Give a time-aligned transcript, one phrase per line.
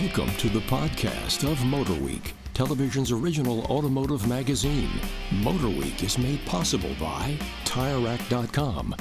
[0.00, 4.90] Welcome to the podcast of MotorWeek, television's original automotive magazine.
[5.30, 8.94] MotorWeek is made possible by TireRack.com,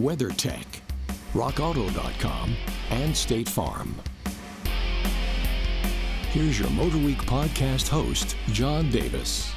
[0.00, 0.64] WeatherTech,
[1.34, 2.56] RockAuto.com,
[2.90, 3.94] and State Farm.
[6.30, 9.52] Here's your MotorWeek podcast host, John Davis.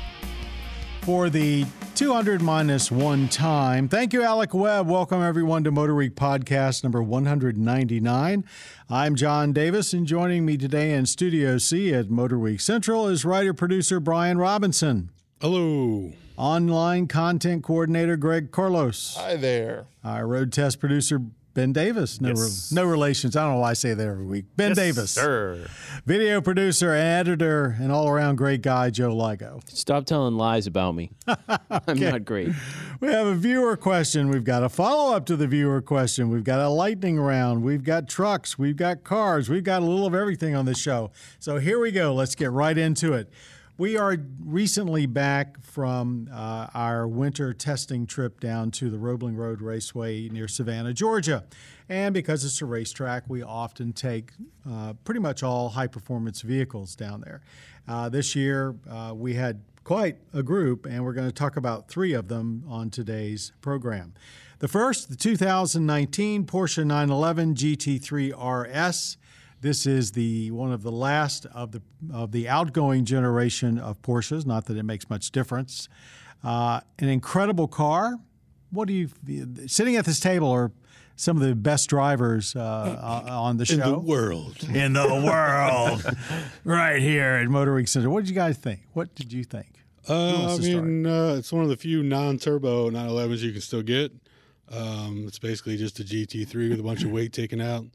[1.06, 1.66] For the
[1.96, 3.90] 200 minus one time.
[3.90, 4.88] Thank you, Alec Webb.
[4.88, 8.46] Welcome, everyone, to Motor Week Podcast number 199.
[8.90, 13.26] I'm John Davis, and joining me today in Studio C at Motor Week Central is
[13.26, 15.10] writer producer Brian Robinson.
[15.42, 16.14] Hello.
[16.38, 19.18] Online content coordinator Greg Carlos.
[19.18, 19.88] Hi there.
[20.06, 21.22] Our road test producer
[21.54, 22.20] Ben Davis.
[22.20, 22.72] No, Yes.
[22.72, 23.36] re- no relations.
[23.36, 24.46] I don't know why I say that every week.
[24.58, 25.12] Ben Davis.
[25.12, 25.68] Sir.
[26.06, 29.62] Video producer and editor and all around great guy Joe Ligo.
[29.70, 31.12] Stop telling lies about me.
[31.28, 32.50] I'm not great.
[33.00, 34.30] We have a viewer question.
[34.30, 36.30] We've got a follow up to the viewer question.
[36.30, 37.64] We've got a lightning round.
[37.64, 38.58] We've got trucks.
[38.58, 39.48] We've got cars.
[39.50, 41.12] We've got a little of everything on this show.
[41.40, 42.16] So here we go.
[42.16, 43.32] Let's get right into it.
[43.84, 49.62] We are recently back from uh, our winter testing trip down to the Roebling Road
[49.62, 51.44] Raceway near Savannah, Georgia.
[51.90, 54.32] And because it's a racetrack, we often take
[54.66, 57.42] uh, pretty much all high performance vehicles down there.
[57.86, 61.90] Uh, this year, uh, we had quite a group, and we're going to talk about
[61.90, 64.14] three of them on today's program.
[64.60, 69.18] The first, the 2019 Porsche 911 GT3 RS.
[69.64, 74.46] This is the one of the last of the of the outgoing generation of Porsches.
[74.46, 75.88] Not that it makes much difference.
[76.44, 78.18] Uh, an incredible car.
[78.72, 79.10] What do you
[79.68, 80.74] sitting at this table are
[81.16, 84.58] some of the best drivers uh, on the show In the world.
[84.74, 86.18] in the world,
[86.66, 88.10] right here at Motor Week Center.
[88.10, 88.82] What did you guys think?
[88.92, 89.68] What did you think?
[90.10, 90.84] Uh, I wants to start?
[90.84, 94.12] mean, uh, it's one of the few non-turbo 911s you can still get.
[94.70, 97.86] Um, it's basically just a GT3 with a bunch of weight taken out,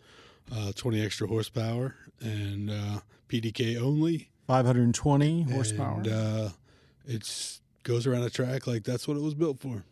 [0.55, 4.31] uh, 20 extra horsepower, and uh, PDK only.
[4.47, 5.99] 520 horsepower.
[5.99, 6.49] And uh,
[7.07, 9.85] it's goes around a track like that's what it was built for.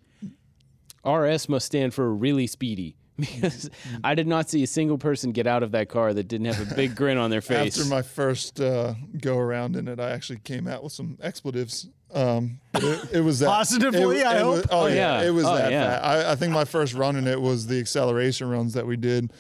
[1.05, 3.71] RS must stand for really speedy because
[4.03, 6.73] I did not see a single person get out of that car that didn't have
[6.73, 7.79] a big grin on their face.
[7.79, 11.89] After my first uh, go around in it, I actually came out with some expletives.
[12.13, 14.69] Um, it, it was that Positively, it, I was- hope?
[14.73, 15.21] oh, Oh, yeah.
[15.21, 15.27] yeah.
[15.29, 15.71] it was Oh, that.
[15.71, 16.01] yeah.
[16.03, 19.33] I, I think my first run in it was the acceleration runs that we did,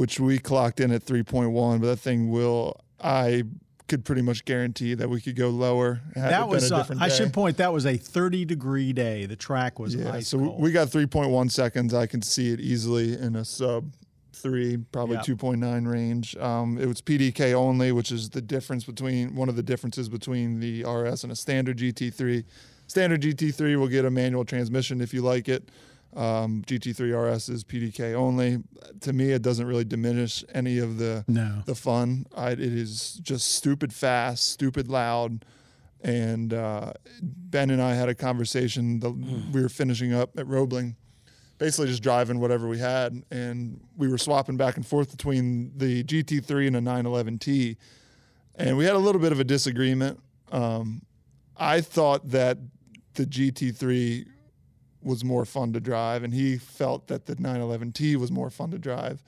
[0.00, 1.78] which we clocked in at 3.1.
[1.78, 3.42] But that thing will, I
[3.86, 6.00] could pretty much guarantee that we could go lower.
[6.14, 9.26] that been was, a uh, I should point, that was a 30 degree day.
[9.26, 10.58] The track was Yeah, ice so cold.
[10.62, 11.92] we got 3.1 seconds.
[11.92, 13.92] I can see it easily in a sub
[14.32, 15.22] three, probably Yeah.
[15.22, 16.34] 2.9 range.
[16.38, 20.60] Um, it was PDK only, which is the difference between one of the differences between
[20.60, 22.44] the RS and a standard GT3.
[22.86, 25.68] Standard GT3 will get a manual transmission if you like it.
[26.16, 28.58] Um, GT3 RS is PDK only.
[29.02, 31.62] To me, it doesn't really diminish any of the No.
[31.66, 32.26] the fun.
[32.36, 35.44] I, it is just stupid fast, stupid loud.
[36.02, 39.00] And uh, Ben and I had a conversation.
[39.00, 40.96] The, We were finishing up at Roebling,
[41.58, 46.02] basically just driving whatever we had, and we were swapping back and forth between the
[46.04, 47.76] GT3 and a 911T.
[48.56, 50.18] And we had a little bit of a disagreement.
[50.50, 51.02] Um,
[51.56, 52.58] I thought that
[53.14, 54.26] the GT3
[55.02, 58.78] was more fun to drive, and he felt that the 911T was more fun to
[58.78, 59.22] drive.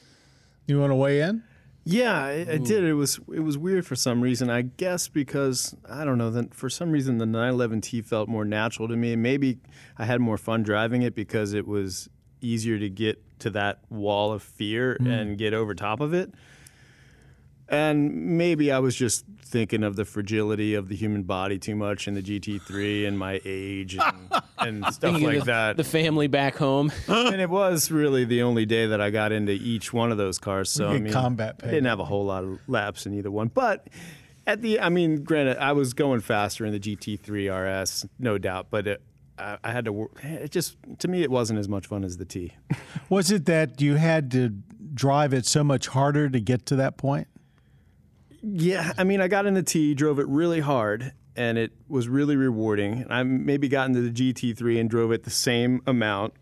[0.66, 1.42] you want to weigh in?
[1.84, 2.84] Yeah, I, I did.
[2.84, 4.48] It was it was weird for some reason.
[4.48, 6.30] I guess because I don't know.
[6.30, 9.16] Then for some reason the 911T felt more natural to me.
[9.16, 9.58] Maybe
[9.98, 12.08] I had more fun driving it because it was
[12.40, 15.08] easier to get to that wall of fear mm.
[15.08, 16.32] and get over top of it.
[17.68, 22.06] And maybe I was just thinking of the fragility of the human body too much
[22.06, 25.76] in the GT3 and my age and, and stuff Thinking like the, that.
[25.76, 26.92] The family back home.
[27.08, 30.38] and it was really the only day that I got into each one of those
[30.38, 30.70] cars.
[30.70, 33.48] So I mean, combat I didn't have a whole lot of laps in either one,
[33.48, 33.88] but
[34.46, 38.66] at the, I mean, granted, I was going faster in the GT3 RS, no doubt,
[38.70, 39.02] but it,
[39.38, 40.10] I, I had to.
[40.22, 42.52] It just to me, it wasn't as much fun as the T.
[43.08, 44.50] Was it that you had to
[44.94, 47.28] drive it so much harder to get to that point?
[48.42, 52.08] Yeah, I mean, I got in the T, drove it really hard, and it was
[52.08, 53.06] really rewarding.
[53.08, 56.34] I maybe got into the GT3 and drove it the same amount,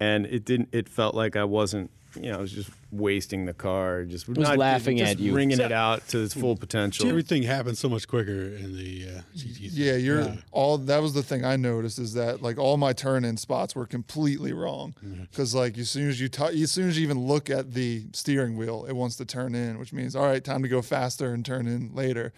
[0.00, 0.70] and it didn't.
[0.72, 1.90] It felt like I wasn't.
[2.20, 5.32] You know, I was just wasting the car, just was laughing just at you.
[5.32, 7.06] ringing it out to its full potential.
[7.06, 10.76] Everything happens so much quicker in the uh, Yeah, you're all.
[10.78, 14.52] That was the thing I noticed is that like all my turn-in spots were completely
[14.52, 14.96] wrong
[15.30, 18.06] because like as soon as you t- as soon as you even look at the
[18.12, 21.32] steering wheel, it wants to turn in, which means all right, time to go faster
[21.32, 22.32] and turn in later.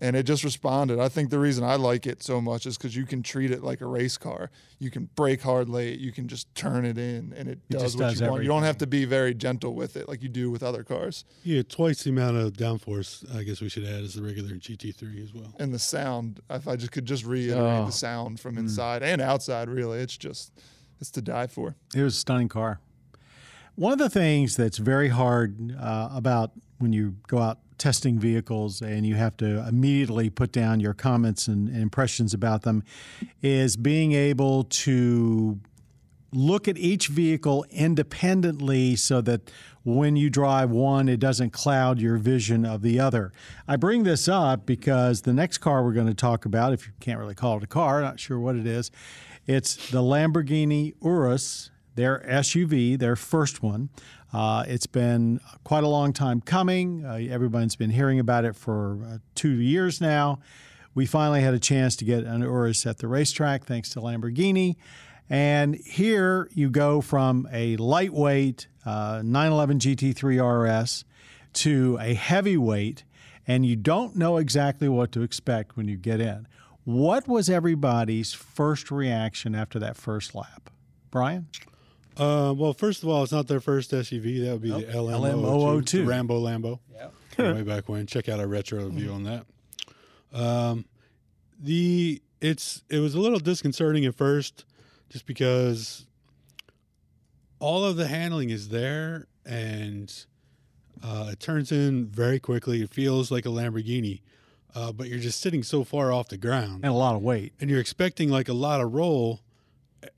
[0.00, 0.98] And it just responded.
[0.98, 3.62] I think the reason I like it so much is because you can treat it
[3.62, 4.50] like a race car.
[4.78, 5.98] You can brake hard late.
[6.00, 8.42] You can just turn it in, and it, It does just what does you want.
[8.42, 11.24] You don't have to be very gentle with it like you do with other cars.
[11.44, 13.24] Yeah, twice the amount of downforce.
[13.36, 15.52] I guess we should add as the regular GT3 as well.
[15.58, 17.86] And the sound, if I just could just reiterate Oh.
[17.86, 18.40] the sound Mm.
[18.40, 20.52] from inside and outside, really, it's just
[21.00, 21.76] it's to die for.
[21.94, 22.80] It was a stunning car.
[23.74, 28.82] One of the things that's very hard uh, about when you go out testing vehicles
[28.82, 32.84] and you have to immediately put down your comments and, and impressions about them
[33.40, 35.58] is being able to
[36.32, 39.50] look at each vehicle independently so that
[39.82, 43.32] when you drive one, it doesn't cloud your vision of the other.
[43.66, 46.92] I bring this up because the next car we're going to talk about, if you
[47.00, 48.90] can't really call it a car, not sure what it is,
[49.46, 53.88] it's the Lamborghini Urus, their SUV, their first one.
[54.32, 57.04] Uh, it's been quite a long time coming.
[57.04, 60.38] Uh, everyone's been hearing about it for uh, two years now.
[60.94, 64.76] We finally had a chance to get an Urus at the racetrack thanks to Lamborghini.
[65.28, 71.04] And here you go from a lightweight uh, 911 GT3 RS
[71.52, 73.04] to a heavyweight,
[73.46, 76.48] and you don't know exactly what to expect when you get in.
[76.84, 80.70] What was everybody's first reaction after that first lap?
[81.10, 81.46] Brian?
[82.20, 84.44] Uh, well, first of all, it's not their first SUV.
[84.44, 85.82] That would be the LM002.
[85.82, 86.78] LM002, the Rambo Lambo.
[86.92, 88.06] Yeah, way back when.
[88.06, 89.46] Check out our retro review on that.
[90.32, 90.84] Um,
[91.58, 94.64] the it's it was a little disconcerting at first,
[95.08, 96.06] just because
[97.58, 100.24] all of the handling is there and
[101.02, 102.82] uh, it turns in very quickly.
[102.82, 104.20] It feels like a Lamborghini,
[104.74, 107.52] uh, but you're just sitting so far off the ground And a lot of weight.
[107.60, 109.40] and you're expecting like a lot of roll,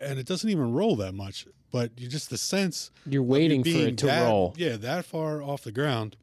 [0.01, 1.47] and it doesn't even roll that much.
[1.71, 4.55] But you just the sense You're of waiting for it to that- roll.
[4.57, 6.17] Yeah, that far off the ground,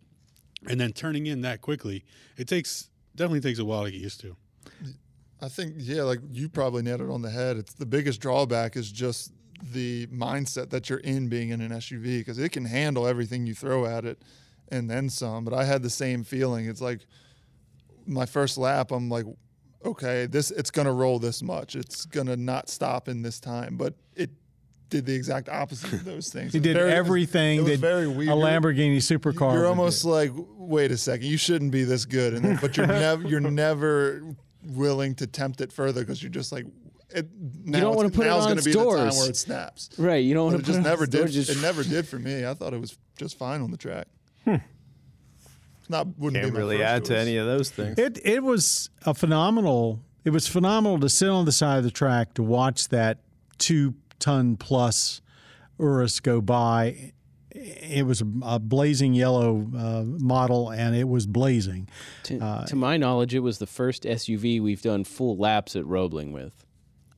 [0.68, 2.04] and then turning in that quickly.
[2.38, 4.36] It takes definitely takes a while to get used to.
[5.42, 7.58] I think, yeah, like you probably nailed it on the head.
[7.58, 9.32] It's the biggest drawback is just
[9.74, 13.54] the mindset that you're in being in an SUV because it can handle everything you
[13.54, 14.22] throw at it
[14.70, 15.44] and then some.
[15.46, 16.68] But I had the same feeling.
[16.68, 17.06] It's like
[18.06, 19.26] my first lap, I'm like,
[19.86, 21.76] okay, this it's gonna roll this much.
[21.76, 23.78] It's gonna not stop in this time.
[23.78, 24.30] But it
[24.90, 26.52] did the exact opposite of those things.
[26.54, 28.30] He It did very- it was- everything It was that very a weird.
[28.30, 29.54] Lamborghini supercar.
[29.54, 30.10] You're almost do.
[30.10, 33.40] like, wait a second, you shouldn't be this good, and then, but you're never you're
[33.40, 34.24] never
[34.64, 36.66] willing to tempt it further because you're just like,
[37.12, 37.28] it,
[37.66, 39.18] now don't it's- wanna put it now's on gonna be the time stores.
[39.18, 39.90] where it snaps.
[39.98, 40.18] Right.
[40.24, 41.28] You don't But want it to just never did.
[41.32, 42.46] Just, It never did for me.
[42.46, 44.08] I thought it was just fine on the track.
[44.46, 44.56] Hmm.
[45.90, 47.98] Not wouldn't Can't be really first add to any of those things.
[47.98, 50.02] It it was a phenomenal.
[50.24, 53.20] It was phenomenal to sit on the side of the track to watch that
[53.58, 55.22] two ton plus
[55.80, 57.14] Urus go by.
[57.52, 61.90] It was a, a blazing yellow uh, model, and it was blazing.
[62.24, 66.32] To, to my knowledge, it was the first SUV we've done full laps at Roebling
[66.32, 66.54] with.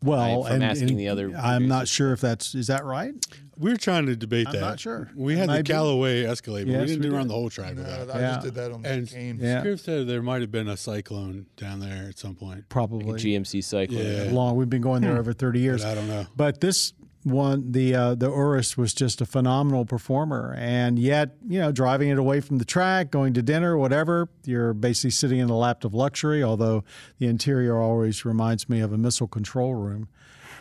[0.03, 3.13] Well, from and, asking and the other I'm not sure if that's is that right.
[3.57, 4.55] We were trying to debate that.
[4.55, 4.67] I'm that.
[4.69, 5.11] not sure.
[5.15, 5.71] We It had the might be.
[5.71, 7.29] Callaway Escalade, but Yes, we didn't we do around did.
[7.29, 8.15] the whole track with No, that.
[8.15, 8.31] I Yeah.
[8.33, 9.37] just did that on the And cane.
[9.39, 9.59] Yeah.
[9.59, 12.67] Scripps said there might have been a cyclone down there at some point.
[12.69, 14.03] Probably GMC Cyclone.
[14.03, 14.29] Yeah.
[14.31, 14.55] long.
[14.55, 15.19] We've been going there hmm.
[15.19, 15.83] over 30 years.
[15.83, 16.25] But I don't know.
[16.35, 21.59] But this one, the uh, the Urus was just a phenomenal performer, and yet you
[21.59, 25.49] know driving it away from the track, going to dinner, whatever, you're basically sitting in
[25.49, 26.43] a lap of luxury.
[26.43, 26.83] Although
[27.19, 30.07] the interior always reminds me of a missile control room.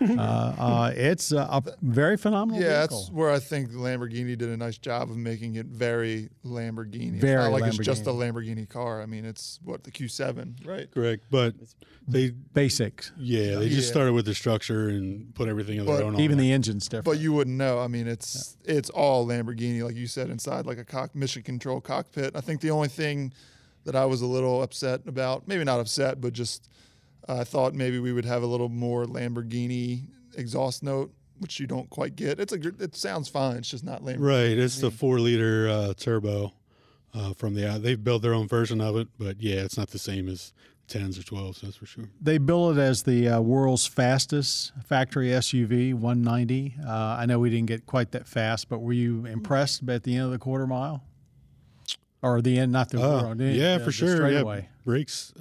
[0.19, 0.23] uh,
[0.59, 2.99] uh, it's a, a very phenomenal Yeah, vehicle.
[3.03, 7.13] that's where I think Lamborghini did a nice job of making it very Lamborghini.
[7.15, 8.31] it's Very not like it's just a Lamborghini.
[8.57, 9.03] Lamborghini car.
[9.03, 10.91] I mean, it's what the Q7, right?
[10.91, 11.55] Correct, but
[12.09, 13.13] they basics.
[13.19, 13.93] yeah they just Yeah.
[13.93, 16.45] started with the structure and put everything of But their own Even there.
[16.47, 17.05] the engine's different.
[17.05, 17.79] But you wouldn't know.
[17.79, 21.81] I mean, it's it's all Lamborghini, like you said, inside like a cock, mission control
[21.81, 22.35] cockpit.
[22.35, 23.33] I think the only thing
[23.85, 26.69] that I was a little upset about, maybe not upset, but just
[27.29, 30.05] I thought maybe we would have a little more Lamborghini
[30.37, 32.41] exhaust note, which you don't quite get.
[32.41, 33.57] It's a it sounds fine.
[33.59, 34.19] It's just not Lamborghini.
[34.21, 36.53] Right, it's the four liter uh, turbo
[37.15, 37.69] uh, from the.
[37.69, 40.53] Uh, they've built their own version of it, but yeah, it's not the same as
[40.89, 41.61] tens or twelves.
[41.61, 42.09] That's for sure.
[42.21, 46.75] They bill it as the uh, world's fastest factory SUV, 190.
[46.85, 50.17] Uh, I know we didn't get quite that fast, but were you impressed at the
[50.17, 51.05] end of the quarter mile?
[52.23, 54.09] Or the end, not the, Uh, quarter, yeah, the- for the sure.
[54.09, 54.69] Yeah, straightaway.
[54.85, 55.33] brakes,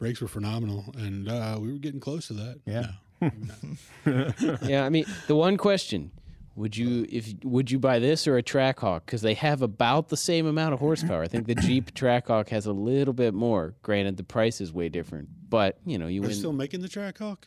[0.00, 2.60] uh, brakes were phenomenal, and uh, we were getting close to that.
[2.66, 2.92] Yeah.
[4.62, 6.10] yeah, I mean, the one question:
[6.56, 9.04] Would you if would you buy this or a Trackhawk?
[9.04, 11.22] Because they have about the same amount of horsepower.
[11.22, 13.74] I think the Jeep Trackhawk has a little bit more.
[13.82, 16.36] Granted, the price is way different, but you know, you We're win.
[16.36, 17.44] still making the Trackhawk.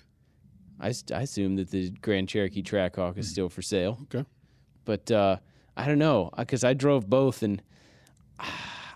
[0.80, 3.98] I, I assume that the Grand Cherokee Trackhawk is still for sale.
[4.04, 4.26] Okay.
[4.86, 5.38] but uh,
[5.78, 7.62] I don't know because I drove both and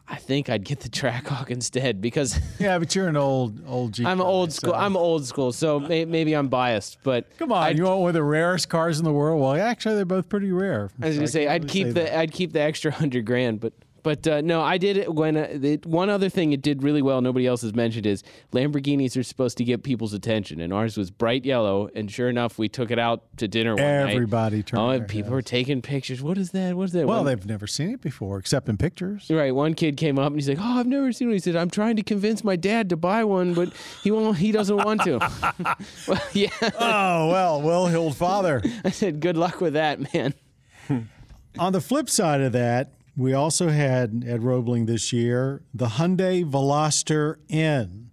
[0.10, 4.08] I think I'd get the Trackhawk instead because Yeah, but you're an old old Jeep.
[4.08, 4.72] I'm guy, old school.
[4.74, 6.98] so- I'm old school, so may, maybe I'm biased.
[7.04, 9.42] But Come on, I'd- you want one of the rarest cars in the world?
[9.42, 10.90] Well, actually, they're both pretty rare.
[11.02, 12.18] I was So gonna say I'd keep say the.
[12.18, 13.74] I'd keep the extra hundred grand, but
[14.08, 17.02] but uh, no, I did it when uh, the, one other thing it did really
[17.02, 17.20] well.
[17.20, 18.24] Nobody else has mentioned is
[18.54, 21.90] Lamborghinis are supposed to get people's attention, and ours was bright yellow.
[21.94, 23.72] And sure enough, we took it out to dinner.
[23.76, 24.14] One night.
[24.14, 25.32] Everybody turned Oh, and people heads.
[25.34, 26.22] were taking pictures.
[26.24, 26.78] What is that?
[26.78, 27.06] What is that?
[27.06, 29.28] Well, One- they've never seen it before, except in pictures.
[29.30, 29.54] Right.
[29.54, 31.70] One kid came up and he's like, "Oh, I've never seen one." He said, "I'm
[31.70, 33.74] trying to convince my dad to buy one, but
[34.04, 34.38] he won't.
[34.38, 35.18] He doesn't want to."
[36.08, 36.48] well, yeah.
[36.80, 38.62] oh well, well-heeled father.
[38.86, 40.34] I said, "Good luck with that, man."
[41.60, 46.47] On the flip side of that, we also had at Roebling this year the Hyundai
[46.50, 48.12] Veloster N,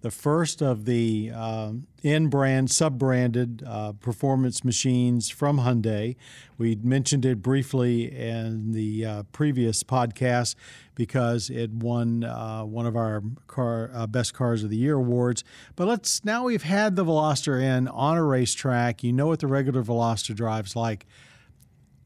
[0.00, 6.16] the first of the um, N brand sub-branded uh, performance machines from Hyundai.
[6.56, 10.54] We mentioned it briefly in the uh, previous podcast
[10.94, 15.44] because it won uh, one of our car uh, best cars of the year awards.
[15.74, 19.04] But let's now we've had the Veloster N on a racetrack.
[19.04, 21.04] You know what the regular Veloster drives like.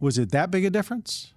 [0.01, 1.33] Was it that big a difference?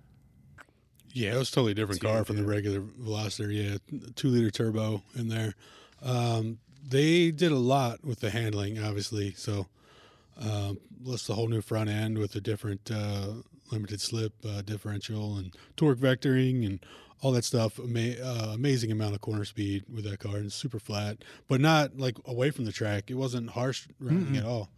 [1.13, 3.53] Yeah, it was a totally different car from the regular Veloster.
[3.53, 3.77] Yeah,
[4.15, 5.53] two liter turbo in there.
[6.01, 9.33] Um, they did a lot with the handling, obviously.
[9.33, 9.67] So,
[10.39, 13.27] um, plus the whole new front end with a different uh,
[13.71, 16.83] limited slip uh, differential and torque vectoring and
[17.21, 17.79] all that stuff.
[17.79, 21.97] Ama- uh, amazing amount of corner speed with that car and super flat, but not
[21.97, 23.11] like away from the track.
[23.11, 24.69] It wasn't harsh riding at all.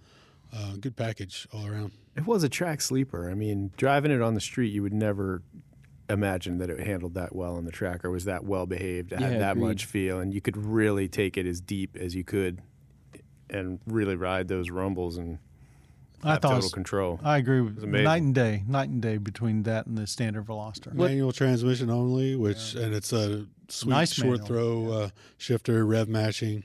[0.53, 1.91] Uh, good package all around.
[2.15, 3.29] It was a track sleeper.
[3.29, 5.41] I mean, driving it on the street, you would never
[6.09, 9.19] imagine that it handled that well on the track or was that well behaved, it
[9.19, 9.67] Yeah, had that agreed.
[9.67, 12.61] much feel, and you could really take it as deep as you could
[13.49, 15.37] and really ride those rumbles and
[16.23, 17.19] I thought it total was- control.
[17.23, 18.03] I agree with amazing.
[18.03, 20.93] night and day, night and day between that and the standard Veloster.
[20.93, 26.07] manual transmission only, which and it's a sweet Nice short manual, throw uh, shifter, rev
[26.07, 26.63] matching.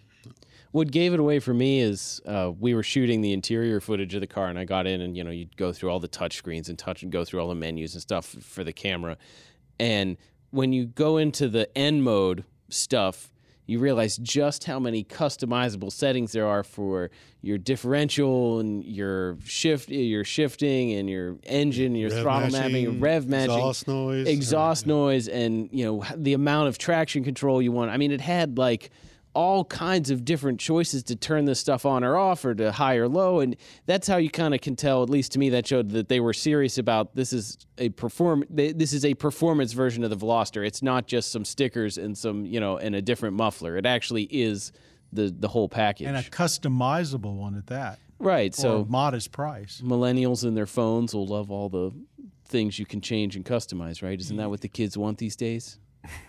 [0.73, 4.21] What gave it away for me is uh, we were shooting the interior footage of
[4.21, 6.37] the car, and I got in, and you know, you'd go through all the touch
[6.37, 9.17] screens and touch and go through all the menus and stuff for the camera.
[9.81, 10.17] And
[10.51, 13.33] when you go into the N mode stuff,
[13.67, 17.11] you realize just how many customizable settings there are for
[17.41, 22.93] your differential and your shift, your shifting, and your engine, your Rev throttle mapping, your
[22.93, 25.03] rev matching, exhaust noise, exhaust everything.
[25.03, 27.91] noise, and you know the amount of traction control you want.
[27.91, 28.91] I mean, it had like
[29.41, 32.97] all kinds of different choices to turn this stuff on or off or to high
[32.97, 33.57] or low and
[33.87, 36.21] that's how you kind of can tell at least to me that showed that they
[36.21, 40.67] were serious about this is a perform this is a performance version of the Veloster.
[40.67, 43.79] It's not just some stickers and some you know and a different muffler.
[43.79, 44.73] It actually is
[45.11, 46.07] the the whole package.
[46.07, 47.99] And a customizable one at that.
[48.19, 49.81] right So so modest price.
[49.83, 51.93] millennials and their phones will love all the
[52.45, 54.21] things you can change and customize right?
[54.21, 54.51] Isn't that mm.
[54.51, 55.79] what the kids want these days?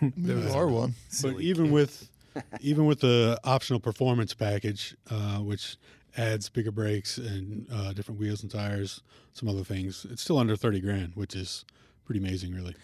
[0.16, 0.94] You are one.
[1.22, 2.08] But even with
[2.60, 5.76] even with the optional performance package, uh, which
[6.16, 10.56] adds bigger brakes and uh, different wheels and tires, some other things, it's still under
[10.56, 11.64] thirty grand, which is
[12.04, 12.74] pretty amazing, really.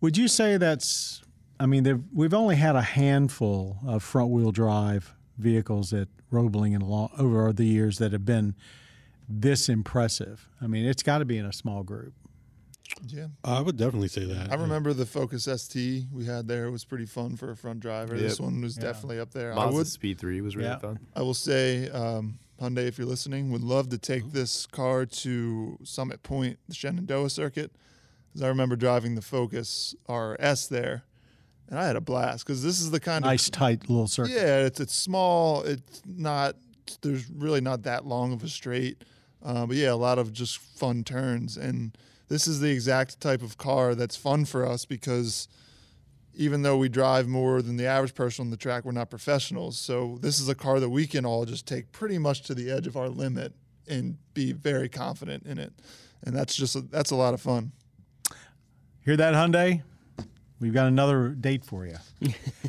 [0.00, 1.22] Would you say that's?
[1.58, 7.10] I mean, we've only had a handful of front-wheel drive vehicles at Roebling and along,
[7.18, 8.54] over the years that have been
[9.28, 10.48] this impressive.
[10.60, 12.12] I mean, it's got to be in a small group.
[13.06, 13.26] Yeah.
[13.44, 14.50] I would definitely say that.
[14.52, 16.66] I remember the Focus ST we had there.
[16.66, 18.16] It was pretty fun for a front driver.
[18.16, 19.52] This one was definitely up there.
[19.52, 20.78] I Mazda would Speed 3 was really Yeah.
[20.78, 20.98] fun.
[21.14, 25.78] I will say, um, Hyundai, if you're listening, would love to take this car to
[25.84, 27.72] Summit Point, the Shenandoah circuit.
[28.28, 31.04] Because I remember driving the Focus RS there,
[31.68, 32.44] and I had a blast.
[32.46, 34.34] Because this is the kind Nice of nice tight little circuit.
[34.34, 35.62] yeah, it's it's small.
[35.62, 36.56] It's not.
[37.02, 39.02] There's really not that long of a straight,
[39.42, 41.56] uh, but yeah, a lot of just fun turns.
[41.56, 41.96] And
[42.28, 45.48] this is the exact type of car that's fun for us because
[46.34, 49.78] even though we drive more than the average person on the track, we're not professionals.
[49.78, 52.70] So this is a car that we can all just take pretty much to the
[52.70, 53.54] edge of our limit
[53.88, 55.72] and be very confident in it.
[56.22, 57.72] And that's just a, that's a lot of fun.
[59.04, 59.82] Hear that, Hyundai?
[60.58, 61.96] We've got another date for you.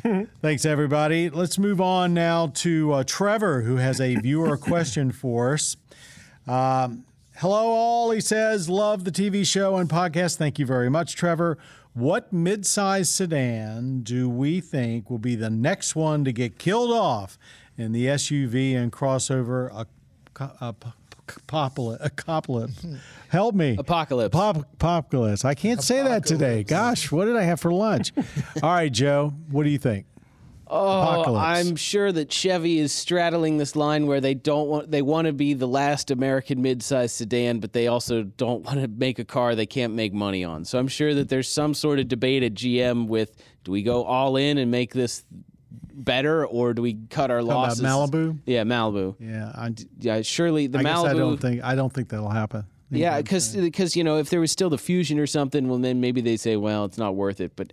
[0.42, 1.30] Thanks, everybody.
[1.30, 5.76] Let's move on now to uh, Trevor, who has a viewer question for us.
[6.46, 7.04] Um,
[7.38, 8.10] hello, all.
[8.10, 10.36] He says, Love the TV show and podcast.
[10.36, 11.58] Thank you very much, Trevor.
[11.94, 17.38] What midsize sedan do we think will be the next one to get killed off
[17.76, 19.86] in the SUV and crossover
[20.60, 20.84] ap-
[21.28, 22.04] apocalypse?
[22.04, 22.86] apocalypse?
[23.28, 23.76] Help me.
[23.78, 24.32] Apocalypse.
[24.32, 25.44] Pop, apocalypse.
[25.44, 26.64] I can't say that today.
[26.64, 28.12] Gosh, what did I have for lunch?
[28.62, 30.06] All right, Joe, what do you think?
[30.70, 31.68] Oh, Apocalypse.
[31.68, 35.32] I'm sure that Chevy is straddling this line where they don't want they want to
[35.32, 39.54] be the last American midsize sedan, but they also don't want to make a car
[39.54, 40.64] they can't make money on.
[40.64, 44.04] So I'm sure that there's some sort of debate at GM with do we go
[44.04, 45.24] all in and make this
[45.94, 47.82] better or do we cut our Talking about losses?
[47.82, 48.38] Malibu?
[48.46, 49.16] Yeah, Malibu.
[49.18, 52.64] Yeah, I, Yeah, surely the I Malibu I don't think I don't think that'll happen.
[52.90, 56.00] Yeah, because because you know if there was still the fusion or something, well then
[56.00, 57.52] maybe they say, well, it's not worth it.
[57.54, 57.72] But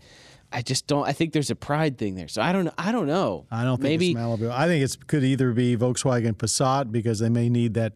[0.52, 1.06] I just don't.
[1.06, 2.28] I think there's a pride thing there.
[2.28, 2.66] So I don't.
[2.66, 2.74] know.
[2.78, 3.46] I don't know.
[3.52, 4.12] I don't think maybe.
[4.12, 4.52] it's Malibu.
[4.52, 7.94] I think it could either be Volkswagen Passat because they may need that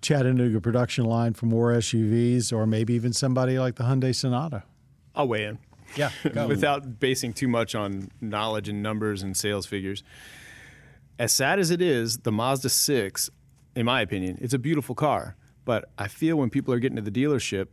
[0.00, 4.64] Chattanooga production line for more SUVs, or maybe even somebody like the Hyundai Sonata.
[5.14, 5.58] I'll weigh in.
[5.96, 6.46] Yeah, go.
[6.46, 10.02] Without basing too much on knowledge and numbers and sales figures.
[11.18, 13.28] As sad as it is, the Mazda 6,
[13.76, 15.36] in my opinion, it's a beautiful car.
[15.64, 17.66] But I feel when people are getting to the dealership,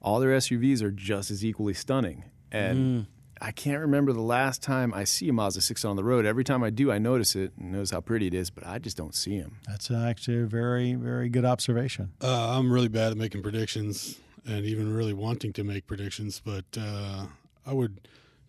[0.00, 2.24] all their SUVs are just as equally stunning.
[2.50, 3.06] And mm.
[3.40, 6.26] I can't remember the last time I see a Mazda 6 on the road.
[6.26, 8.78] Every time I do, I notice it and notice how pretty it is, but I
[8.78, 9.58] just don't see them.
[9.66, 12.12] That's actually a very, very good observation.
[12.20, 16.64] Uh, I'm really bad at making predictions and even really wanting to make predictions, but
[16.78, 17.26] uh,
[17.66, 18.00] I would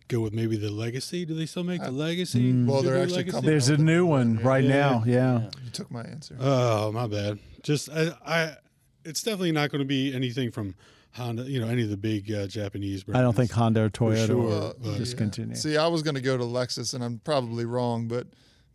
[0.08, 1.24] go with maybe the Legacy.
[1.24, 2.52] Do they still make the Legacy?
[2.64, 3.34] Well, Subaru they're actually Legacy?
[3.36, 5.04] coming There's a new one right now.
[5.06, 5.50] Yeah.
[5.64, 6.36] You took my answer.
[6.40, 7.38] Oh, my bad.
[7.62, 8.56] Just I, I
[9.04, 10.74] it's definitely not going to be anything from
[11.12, 11.42] Honda.
[11.44, 13.18] You know, any of the big uh, Japanese brands.
[13.18, 15.54] I don't think Honda or Toyota sure, will but- discontinue.
[15.56, 18.26] See, I was going to go to Lexus, and I'm probably wrong, but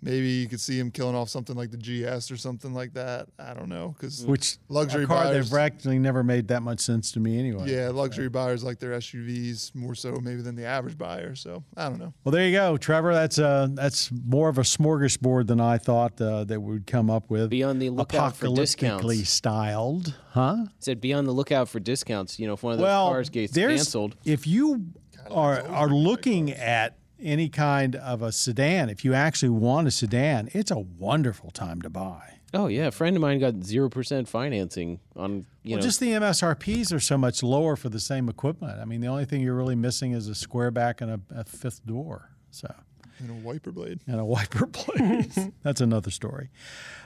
[0.06, 3.28] maybe you could see him killing off something like the GS or something like that.
[3.40, 7.12] I don't know, because Which luxury car buyers, they've actually never made that much sense
[7.14, 7.70] to me anyway.
[7.70, 11.36] yeah, luxury buyers like their SUVs more so maybe than the average buyer.
[11.36, 12.14] So I don't know.
[12.24, 13.14] Well, there you go, Trevor.
[13.14, 17.30] That's uh, that's more of a smorgasbord than I thought uh, that would come up
[17.30, 17.50] with.
[17.50, 19.04] Be on the lookout for discounts.
[19.04, 20.66] Apocalyptically styled, huh?
[20.80, 22.40] said be on the lookout for discounts.
[22.40, 24.16] You know, if one of those well, cars gets canceled.
[24.24, 24.86] if you
[25.32, 30.50] are are looking at any kind of a sedan, if you actually want a sedan,
[30.54, 32.34] it's a wonderful time to buy.
[32.54, 35.82] Oh yeah, a friend of mine got zero percent financing on you Well, know.
[35.82, 38.80] just the MSRPs are so much lower for the same equipment.
[38.80, 41.44] I mean, the only thing you're really missing is a square back and a, a
[41.44, 42.30] fifth door.
[42.52, 42.74] So.
[43.22, 44.02] You know, wiper blade.
[44.08, 45.32] and a wiper blade.
[45.64, 46.50] That's another story.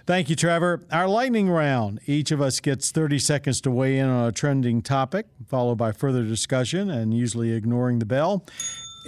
[0.07, 0.81] Thank you, Trevor.
[0.91, 1.99] Our lightning round.
[2.07, 5.91] Each of us gets 30 seconds to weigh in on a trending topic, followed by
[5.91, 8.43] further discussion and usually ignoring the bell.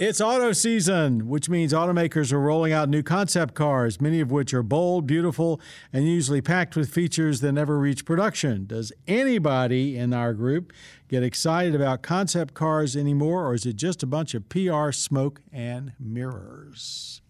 [0.04, 4.52] It's auto season, which means automakers are rolling out new concept cars, many of which
[4.52, 5.60] are bold, beautiful,
[5.92, 8.66] and usually packed with features that never reach production.
[8.66, 10.72] Does anybody in our group
[11.06, 15.40] get excited about concept cars anymore, or is it just a bunch of PR smoke
[15.52, 17.22] and mirrors?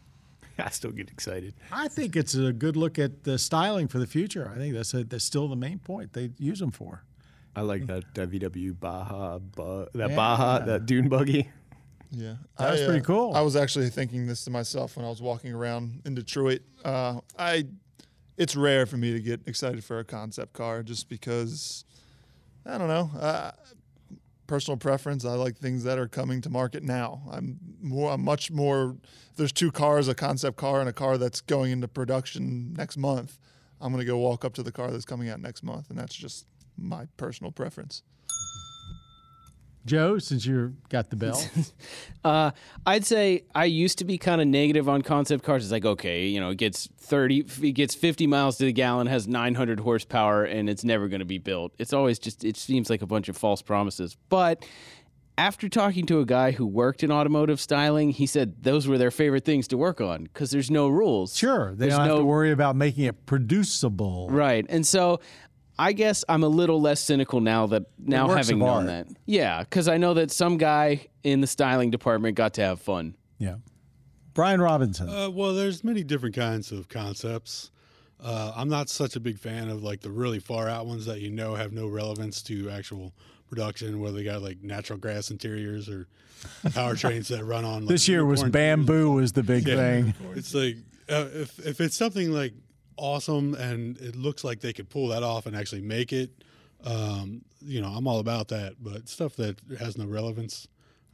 [0.58, 1.54] I still get excited.
[1.70, 4.50] I think it's a good look at the styling for the future.
[4.52, 7.04] I think that's a, that's still the main point they use them for.
[7.54, 10.16] I like that, that VW Baja, bu- that Yeah.
[10.16, 11.50] Baja, that dune buggy.
[12.10, 13.34] Yeah, That was I, pretty cool.
[13.34, 16.62] I was actually thinking this to myself when I was walking around in Detroit.
[16.84, 17.66] Uh, I,
[18.36, 21.84] it's rare for me to get excited for a concept car, just because,
[22.64, 23.10] I don't know.
[23.18, 23.52] Uh,
[24.46, 25.24] personal preference.
[25.24, 27.22] I like things that are coming to market now.
[27.30, 28.96] I'm more, I'm much more.
[29.36, 33.38] There's two cars, a concept car and a car that's going into production next month.
[33.80, 36.14] I'm gonna go walk up to the car that's coming out next month, and that's
[36.14, 36.46] just
[36.78, 38.02] my personal preference.
[39.86, 41.42] Joe, since you got the bell,
[42.24, 42.50] Uh,
[42.84, 45.62] I'd say I used to be kind of negative on concept cars.
[45.64, 49.06] It's like, okay, you know, it gets 30, it gets 50 miles to the gallon,
[49.06, 51.72] has 900 horsepower, and it's never going to be built.
[51.78, 54.16] It's always just, it seems like a bunch of false promises.
[54.28, 54.64] But
[55.38, 59.10] after talking to a guy who worked in automotive styling, he said those were their
[59.12, 61.36] favorite things to work on because there's no rules.
[61.36, 64.28] sure, they There's don't have no- to worry about making it producible.
[64.30, 64.66] Right.
[64.68, 65.20] And so
[65.78, 68.86] I guess I'm a little less cynical now that now having of known art.
[68.86, 69.08] that.
[69.26, 73.14] Yeah, because I know that some guy in the styling department got to have fun.
[73.38, 73.56] Yeah.
[74.32, 75.08] Brian Robinson.
[75.08, 77.70] Uh, well, there's many different kinds of concepts.
[78.22, 81.20] Uh, I'm not such a big fan of like the really far out ones that
[81.20, 83.12] you know have no relevance to actual
[83.48, 86.06] production, where they got like natural grass interiors or
[86.66, 87.82] powertrains that run on.
[87.82, 90.14] Like, this year was bamboo was the big thing.
[90.34, 90.76] It's like
[91.08, 92.54] uh, if if it's something like
[92.96, 96.30] awesome and it looks like they could pull that off and actually make it,
[96.84, 98.74] um, you know, I'm all about that.
[98.80, 100.68] But stuff that has no relevance,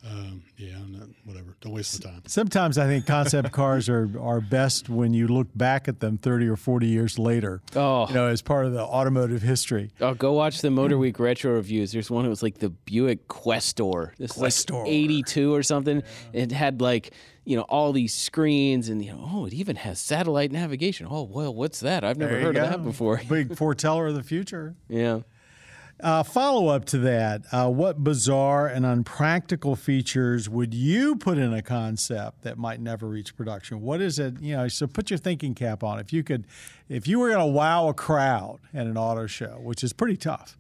[0.05, 1.57] um, yeah, I'm not, whatever.
[1.61, 2.23] Don't waste the time.
[2.27, 6.49] Sometimes I think concept cars are, are best when you look back at them 30
[6.49, 7.63] or 40 years later.
[7.77, 8.09] Oh.
[8.09, 9.93] You know, as part of the automotive history.
[10.01, 11.93] Oh, go watch the Motor Week retro reviews.
[11.93, 14.15] There's one that was like the Buick Questor.
[14.19, 14.75] This Questor.
[14.75, 16.03] is like 82 or something.
[16.33, 17.13] It had like,
[17.45, 21.07] you know, all these screens and, you know, oh, it even has satellite navigation.
[21.11, 22.05] Oh, well, what's that?
[22.05, 23.21] I've never heard of that before.
[23.29, 24.75] Big foreteller of the future.
[24.89, 25.21] yeah.
[26.01, 31.55] Uh, follow up to that, uh, what bizarre and unpractical features would you put in
[31.55, 33.81] a concept that might never reach production?
[33.81, 34.41] What is it?
[34.41, 36.01] You know, so put your thinking cap on.
[36.01, 36.45] If you could,
[36.89, 40.17] if you were going to wow a crowd at an auto show, which is pretty
[40.17, 40.59] tough.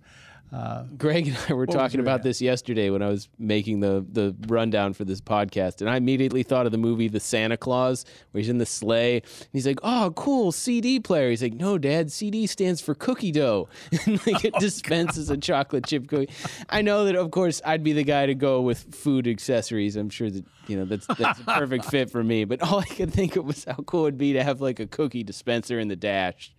[0.98, 2.28] Greg and I were talking about answer?
[2.28, 6.42] this yesterday when I was making the the rundown for this podcast, and I immediately
[6.42, 9.16] thought of the movie The Santa Claus, where he's in the sleigh.
[9.16, 13.32] And he's like, "Oh, cool CD player." He's like, "No, Dad, CD stands for cookie
[13.32, 13.68] dough,"
[14.06, 16.32] and like it dispenses a chocolate chip cookie.
[16.68, 19.96] I know that, of course, I'd be the guy to go with food accessories.
[19.96, 22.44] I'm sure that you know that's that's a perfect fit for me.
[22.44, 24.86] But all I could think of was how cool it'd be to have like a
[24.86, 26.52] cookie dispenser in the dash.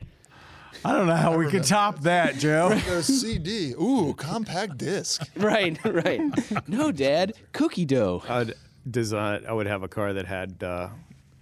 [0.85, 2.69] I don't know how we could top that, Joe.
[2.69, 3.71] The CD.
[3.73, 5.21] Ooh, compact disc.
[5.37, 6.21] Right, right.
[6.67, 8.23] No, Dad, cookie dough.
[8.27, 8.53] I'd
[8.89, 9.43] design.
[9.47, 10.89] I would have a car that had uh,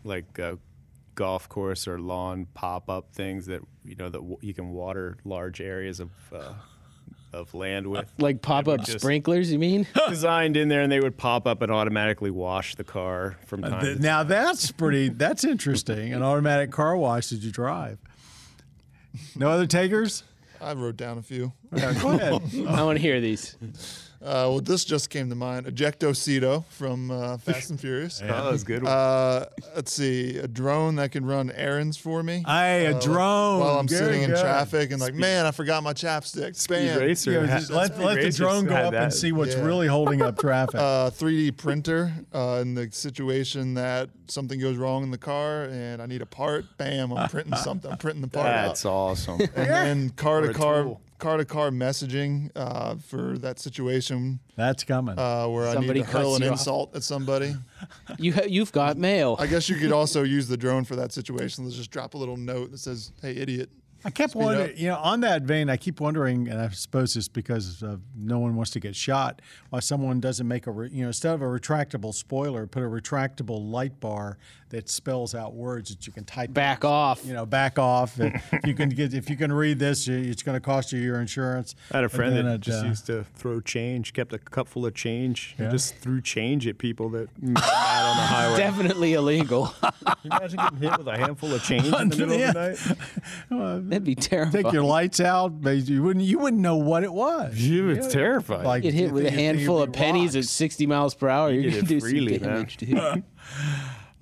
[0.04, 0.58] like a
[1.16, 5.60] golf course or lawn pop-up things that you know that w- you can water large
[5.62, 6.54] areas of uh,
[7.34, 8.12] of land with.
[8.18, 9.86] Like pop up sprinklers, you mean?
[10.10, 13.72] Designed in there, and they would pop up and automatically wash the car from time
[13.80, 14.02] to Th- time.
[14.04, 15.10] Now that's pretty.
[15.10, 16.14] That's interesting.
[16.14, 18.00] An automatic car wash that you drive.
[19.36, 20.24] No other takers?
[20.62, 21.52] I wrote down a few.
[21.76, 22.34] Yeah, go ahead.
[22.68, 23.56] I want to hear these.
[24.22, 25.66] Uh, well, this just came to mind.
[25.66, 28.22] Ejecto Seato from uh, Fast and Furious.
[28.24, 28.84] Oh, that was good.
[28.84, 28.92] one.
[28.92, 33.60] Uh, let's see, a drone that can run errands for me Hey, a drone.
[33.62, 36.56] while I'm Good, sitting in traffic and like, man, I forgot my chapstick.
[36.56, 37.00] Speed Spam.
[37.00, 37.32] racer.
[37.32, 39.64] Yeah, just let, let the drone go had up and see what's Yeah.
[39.66, 40.76] really holding up traffic.
[40.76, 46.00] Uh, 3D printer uh, in the situation that something goes wrong in the car and
[46.02, 46.66] I need a part.
[46.78, 47.92] Bam, I'm printing something.
[47.92, 48.90] I'm printing the part That's out.
[48.92, 49.42] awesome.
[49.42, 51.02] And then car to Or a car, tool.
[51.22, 55.18] Car to car messaging uh, for that situation That's coming.
[55.18, 56.54] uh, where Somebody I need to hurl an you off.
[56.54, 57.56] insult at somebody.
[58.20, 59.36] You ha- you've got mail.
[59.40, 61.64] I guess you could also use the drone for that situation.
[61.64, 63.70] Let's just drop a little note that says, "Hey, idiot."
[64.04, 64.78] I kept wondering, up.
[64.80, 68.40] you know, on that vein, I keep wondering, and I suppose it's because uh, no
[68.40, 71.42] one wants to get shot, why someone doesn't make a, re, you know, instead of
[71.42, 74.38] a retractable spoiler, put a retractable light bar
[74.70, 76.54] that spells out words that you can type.
[76.54, 77.26] Back off.
[77.26, 78.18] You know, back off.
[78.20, 81.20] if you can get, if you can read this, it's going to cost you your
[81.20, 81.76] insurance.
[81.92, 84.68] I had a friend that it, just uh, used to throw change, kept a cup
[84.70, 85.72] full of change, and Yeah.
[85.72, 88.58] just threw change at people that mad on the highway.
[88.58, 89.68] Definitely illegal.
[89.82, 89.92] Can
[90.24, 92.50] you imagine getting hit with a handful of change in the middle Yeah.
[92.50, 93.90] of the night?
[93.92, 94.64] That'd be terrifying.
[94.64, 95.62] Take your lights out.
[95.62, 96.26] but You wouldn't.
[96.26, 97.54] You wouldn't know what it was.
[97.58, 98.64] it's terrifying.
[98.66, 100.48] Like Get hit you with a think- you think handful of pennies rocks.
[100.48, 101.52] at 60 miles per hour.
[101.52, 102.50] You're did going it to do freely, man.
[102.50, 103.24] damage, dude.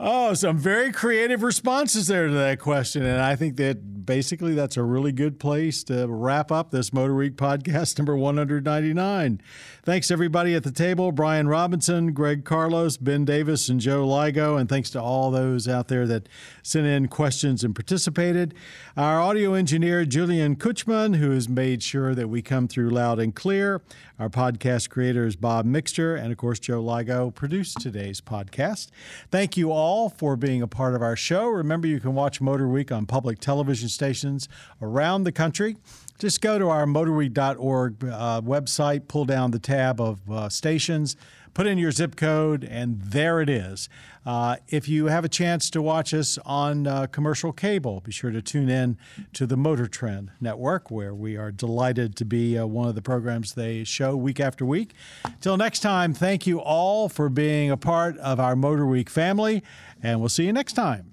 [0.01, 3.03] Oh, some very creative responses there to that question.
[3.03, 3.77] And I think that
[4.09, 9.39] basically that's a really good place to wrap up this Motor Week podcast number 199.
[9.83, 14.59] Thanks, everybody at the table Brian Robinson, Greg Carlos, Ben Davis, and Joe Ligo.
[14.59, 16.27] And thanks to all those out there that
[16.63, 18.55] sent in questions and participated.
[18.97, 23.35] Our audio engineer, Julian Kuchman, who has made sure that we come through loud and
[23.35, 23.83] clear.
[24.19, 26.15] Our podcast creator is Bob Mixture.
[26.15, 28.89] And of course, Joe Ligo produced today's podcast.
[29.31, 31.47] Thank you all for being a part of our show.
[31.47, 34.47] Remember, you can watch Motor Week on public television stations
[34.81, 35.75] around the country.
[36.19, 41.17] Just go to our motorweek.org uh, website, pull down the tab of uh, stations,
[41.53, 43.89] put in your zip code, and there it is.
[44.25, 48.31] Uh, if you have a chance to watch us on uh, commercial cable, be sure
[48.31, 48.97] to tune in
[49.33, 53.01] to the Motor Trend Network, where we are delighted to be uh, one of the
[53.01, 54.93] programs they show week after week.
[55.41, 59.63] Till next time, thank you all for being a part of our Motor Week family,
[60.01, 61.09] and we'll see you next time.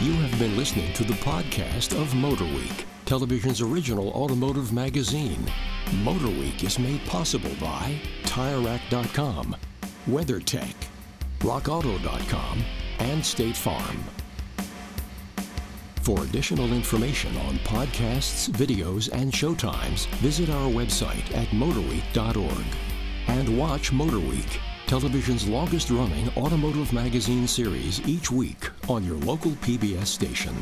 [0.00, 5.44] You have been listening to the podcast of MotorWeek, television's original automotive magazine.
[6.02, 9.54] MotorWeek is made possible by TireRack.com,
[10.08, 10.74] WeatherTech,
[11.40, 12.64] RockAuto.com,
[13.00, 14.02] and State Farm.
[16.00, 22.66] For additional information on podcasts, videos, and showtimes, visit our website at motorweek.org.
[23.26, 29.52] And watch Motor Week, television's longest running automotive magazine series each week on your local
[29.62, 30.52] PBS station.